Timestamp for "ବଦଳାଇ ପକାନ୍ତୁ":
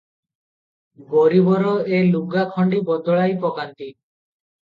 2.89-3.93